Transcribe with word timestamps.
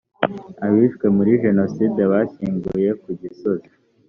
abishwe 0.65 1.05
muri 1.15 1.31
jenoside 1.43 2.01
bashyinguye 2.11 2.89
kugisozi. 3.03 3.69